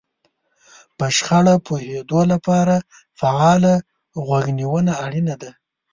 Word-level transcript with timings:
په 0.97 1.05
شخړه 1.17 1.55
پوهېدو 1.65 2.19
لپاره 2.31 2.75
فعاله 3.19 3.73
غوږ 4.25 4.45
نيونه 4.59 4.93
اړينه 5.05 5.35
ده. 5.41 5.51